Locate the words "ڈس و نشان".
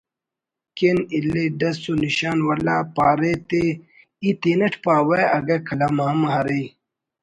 1.59-2.37